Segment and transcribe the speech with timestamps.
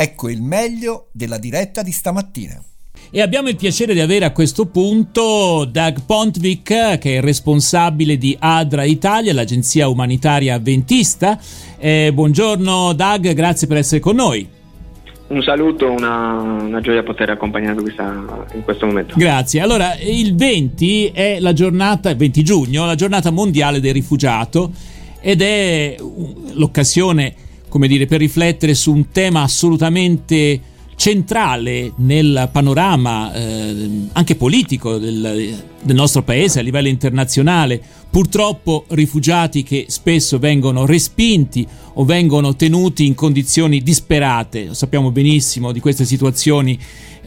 [0.00, 2.62] Ecco il meglio della diretta di stamattina.
[3.10, 8.16] E abbiamo il piacere di avere a questo punto Doug Pontvik, che è il responsabile
[8.16, 11.36] di ADRA Italia, l'agenzia umanitaria avventista.
[11.78, 14.48] Eh, buongiorno Doug, grazie per essere con noi.
[15.26, 19.14] Un saluto, una, una gioia poter accompagnarvi questa, in questo momento.
[19.16, 19.60] Grazie.
[19.60, 24.70] Allora, il 20 è la giornata, 20 giugno, la giornata mondiale del rifugiato
[25.20, 25.96] ed è
[26.52, 27.34] l'occasione,
[27.68, 30.60] come dire, per riflettere su un tema assolutamente
[30.98, 37.80] centrale nel panorama eh, anche politico del, del, nostro paese a livello internazionale.
[38.10, 45.70] Purtroppo rifugiati che spesso vengono respinti o vengono tenuti in condizioni disperate, lo sappiamo benissimo
[45.70, 46.76] di queste situazioni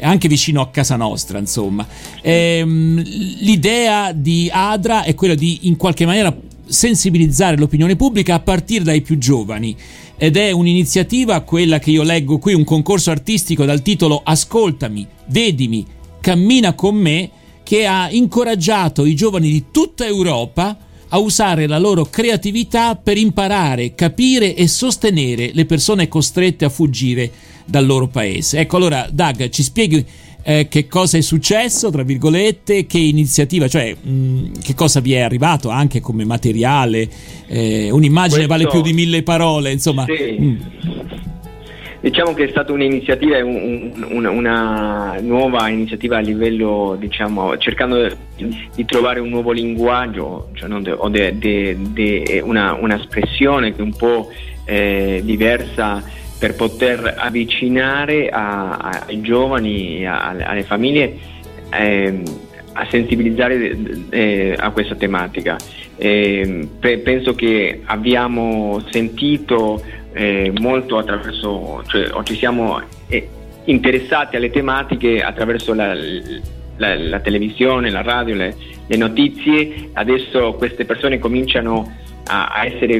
[0.02, 1.88] anche vicino a casa nostra, insomma.
[2.22, 6.36] Ehm, l'idea di Adra è quella di in qualche maniera
[6.72, 9.76] sensibilizzare l'opinione pubblica a partire dai più giovani
[10.18, 15.86] ed è un'iniziativa, quella che io leggo qui, un concorso artistico dal titolo Ascoltami, vedimi,
[16.20, 17.30] cammina con me,
[17.64, 20.78] che ha incoraggiato i giovani di tutta Europa
[21.10, 27.32] a usare la loro creatività per imparare, capire e sostenere le persone costrette a fuggire
[27.66, 28.60] dal loro paese.
[28.60, 30.06] Ecco allora, Doug, ci spieghi
[30.44, 35.14] eh, che cosa è successo, tra virgolette, che iniziativa, cioè mh, mm, che cosa vi
[35.14, 37.08] è arrivato anche come materiale,
[37.48, 40.06] eh, un'immagine Questo, vale più di mille parole, insomma.
[40.06, 40.38] Sì.
[40.40, 40.60] Mm.
[42.02, 48.10] Diciamo che è stata un'iniziativa, un, un, una nuova iniziativa a livello, diciamo, cercando
[48.74, 53.96] di trovare un nuovo linguaggio, cioè de, o de, de, una, un'espressione che è un
[53.96, 54.30] po'
[54.66, 56.04] eh, diversa
[56.42, 61.16] per poter avvicinare a, a, ai giovani, a, alle famiglie,
[61.70, 62.24] eh,
[62.74, 63.78] a sensibilizzare
[64.10, 65.56] eh, a questa tematica.
[65.98, 73.30] Eh, pe- penso che abbiamo sentito eh, molto attraverso, cioè o ci siamo eh,
[73.66, 78.56] interessati alle tematiche attraverso la, la, la televisione, la radio, le,
[78.88, 83.00] le, notizie, adesso queste persone cominciano a, a essere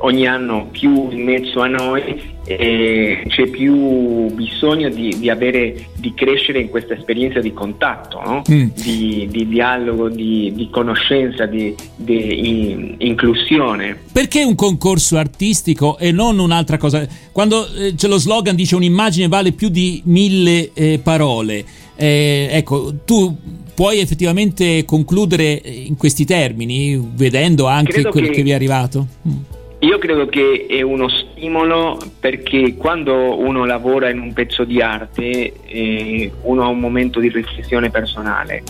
[0.00, 6.12] ogni anno più in mezzo a noi e c'è più bisogno di, di, avere, di
[6.14, 8.42] crescere in questa esperienza di contatto, no?
[8.50, 8.68] mm.
[8.74, 13.96] di, di, dialogo, di, conoscenza, di, in, inclusione.
[14.12, 17.06] Perché un concorso artistico e non un'altra cosa?
[17.30, 22.94] Quando eh, c'è lo slogan dice un'immagine vale più di mille eh, parole, eh, ecco,
[23.04, 23.36] tu
[23.74, 29.06] puoi effettivamente concludere in questi termini, vedendo anche Credo quello che, che vi è arrivato?
[29.28, 29.58] Mm.
[29.82, 35.54] Io credo che è uno stimolo perché quando uno lavora in un pezzo di arte
[35.64, 38.62] eh, uno ha un momento di riflessione personale,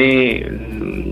[0.00, 1.10] è, mm,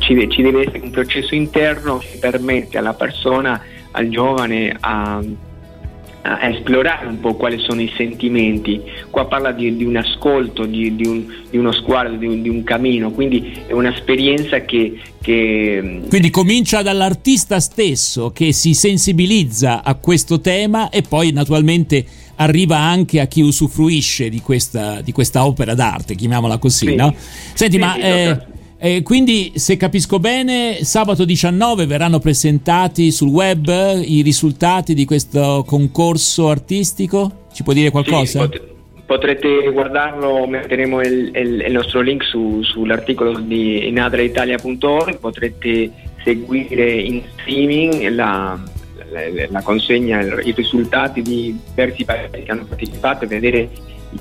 [0.00, 3.58] ci, ci deve essere un processo interno che permette alla persona,
[3.92, 5.22] al giovane a
[6.26, 8.80] a esplorare un po' quali sono i sentimenti.
[9.10, 12.48] Qua parla di, di un ascolto, di, di, un, di uno sguardo, di un, di
[12.48, 15.80] un, cammino, quindi è un'esperienza che, che...
[15.82, 22.78] Mm, quindi comincia dall'artista stesso che si sensibilizza a questo tema e poi naturalmente arriva
[22.78, 26.94] anche a chi usufruisce di questa, di questa opera d'arte, chiamiamola così, sì.
[26.94, 27.14] no?
[27.52, 27.96] Senti, sì, ma...
[27.96, 28.52] Eh,
[28.86, 33.66] e quindi, se capisco bene, sabato 19 verranno presentati sul web
[34.04, 37.46] i risultati di questo concorso artistico?
[37.50, 38.42] Ci può dire qualcosa?
[38.42, 38.62] Sì, pot-
[39.06, 45.90] potrete guardarlo, metteremo il, il, il nostro link su, sull'articolo di inadraitalia.org, potrete
[46.22, 48.62] seguire in streaming la,
[49.10, 53.70] la, la consegna, i risultati di diversi paesi che hanno partecipato e vedere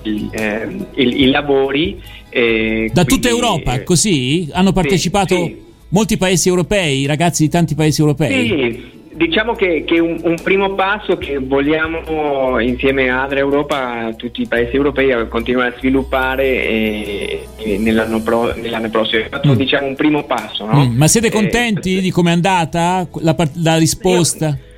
[0.03, 2.01] i, eh, i, i lavori.
[2.29, 4.49] Eh, da quindi, tutta Europa, eh, così?
[4.51, 5.57] Hanno partecipato sì, sì.
[5.89, 8.47] molti paesi europei, ragazzi di tanti paesi europei?
[8.47, 14.41] Sì, diciamo che, è un, un, primo passo che vogliamo insieme a Adria Europa, tutti
[14.41, 19.23] i paesi europei, continuare a sviluppare e, e nell'anno, pro, nell'anno, prossimo.
[19.23, 19.55] È stato mm.
[19.55, 20.65] diciamo, un primo passo.
[20.65, 20.85] No?
[20.85, 24.47] Mm, ma siete contenti eh, di come è andata la, la risposta?
[24.47, 24.72] Io,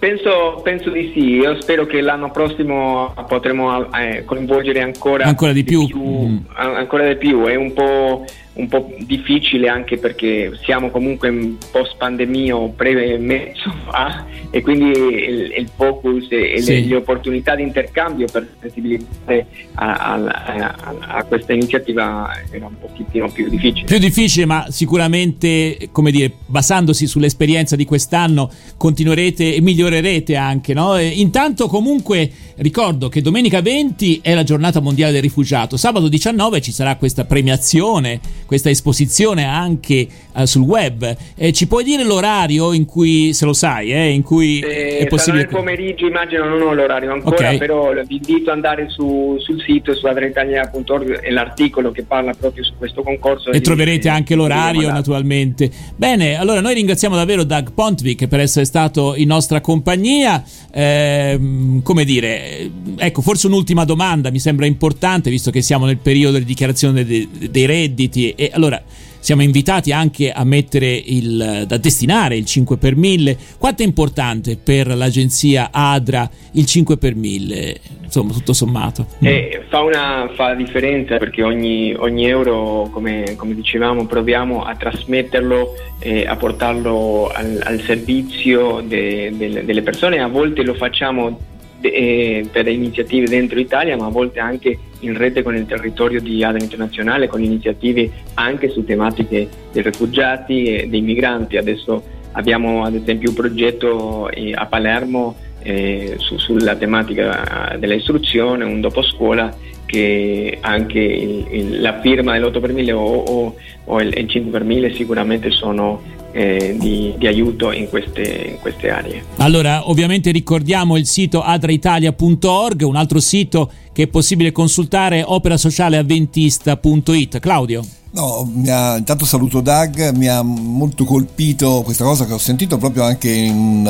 [0.00, 5.62] Penso, penso, di sì, io spero che l'anno prossimo potremo eh, coinvolgere ancora, ancora di,
[5.62, 5.80] più.
[5.80, 6.38] Di più mm.
[6.54, 11.96] ancora di più, è un po' un po' difficile anche perché siamo comunque in post
[11.96, 16.72] pandemia o pre-mezzo fa e quindi il, il focus e sì.
[16.72, 22.76] le, le, opportunità di intercambio per sensibilizzare a, a, a, a, questa iniziativa era un
[22.78, 23.86] pochettino più difficile.
[23.86, 30.98] Più difficile ma sicuramente come dire basandosi sull'esperienza di quest'anno continuerete e migliorerete anche no?
[30.98, 36.72] intanto comunque ricordo che domenica 20 è la giornata mondiale del rifugiato sabato 19 ci
[36.72, 38.20] sarà questa premiazione
[38.50, 41.16] questa esposizione anche uh, sul web.
[41.36, 45.06] Eh, ci puoi dire l'orario in cui, se lo sai, eh, in cui Eh, è
[45.06, 45.18] possibile...
[45.18, 47.58] sarà nel pomeriggio, immagino, non ho l'orario ancora, Ok.
[47.58, 52.64] però vi invito ad andare su- sul sito su adrenitalia.org e l'articolo che parla proprio
[52.64, 53.52] su questo concorso.
[53.52, 55.70] E troverete vi- anche l'orario, naturalmente.
[55.94, 60.42] Bene, allora noi ringraziamo davvero Doug Pontvik per essere stato in nostra compagnia.
[60.72, 66.38] Ehm, come dire, ecco, forse un'ultima domanda mi sembra importante, visto che siamo nel periodo
[66.38, 68.34] di dichiarazione de- dei redditi.
[68.40, 68.80] E allora
[69.18, 73.36] siamo invitati anche a mettere il, da destinare il 5 per 1000.
[73.58, 77.80] Quanto è importante per l'agenzia ADRA il 5 per 1000?
[78.04, 79.06] Insomma, tutto sommato.
[79.20, 85.74] Eh, fa, una, fa differenza perché ogni, ogni euro, come, come dicevamo, proviamo a trasmetterlo
[85.98, 90.18] e a portarlo al, al servizio de- del- delle persone.
[90.22, 91.38] A volte lo facciamo
[91.78, 96.20] de- eh, per iniziative dentro Italia, ma a volte anche in rete con il territorio
[96.20, 101.56] di ADA Internazionale, con iniziative anche su tematiche dei rifugiati e dei migranti.
[101.56, 102.02] Adesso
[102.32, 109.02] abbiamo ad esempio un progetto eh, a Palermo eh, su- sulla tematica dell'istruzione, un dopo
[109.02, 109.54] scuola
[109.86, 113.54] che anche il- il- la firma dell'8 per 1000 o, o-
[113.84, 116.00] o il, il 5 per 1000 sicuramente sono
[116.32, 119.20] eh, di, di aiuto in queste, in queste aree.
[119.38, 127.40] Allora, ovviamente ricordiamo il sito adraitalia.org, un altro sito che è possibile consultare operasocialeavventista.it.
[127.40, 127.82] Claudio.
[128.12, 133.04] No, ha- intanto saluto Doug, mi ha molto colpito questa cosa che ho sentito proprio
[133.04, 133.86] anche in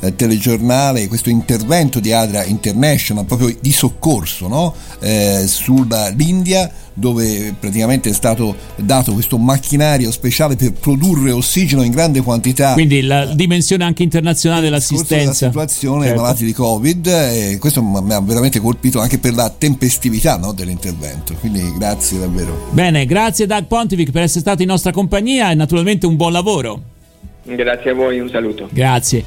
[0.00, 4.74] eh, telegiornale, questo intervento di Adria International, proprio di soccorso no?
[5.00, 12.20] Eh, sull'India dove praticamente è stato dato questo macchinario speciale per produrre ossigeno in grande
[12.20, 12.72] quantità.
[12.74, 15.46] Quindi la dimensione anche internazionale dell'assistenza.
[15.46, 16.22] situazione ai Certo.
[16.22, 21.34] malati di Covid e questo mi ha veramente colpito anche per la tempestività no, dell'intervento.
[21.34, 22.68] Quindi grazie davvero.
[22.70, 26.82] Bene, grazie Doug Pontivic per essere stato in nostra compagnia e naturalmente un buon lavoro.
[27.44, 28.68] Grazie a voi, un saluto.
[28.70, 29.24] Grazie.